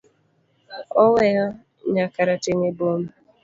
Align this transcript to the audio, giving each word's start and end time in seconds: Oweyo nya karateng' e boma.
Oweyo 1.03 1.45
nya 1.91 2.05
karateng' 2.13 2.65
e 2.69 2.71
boma. 2.77 3.09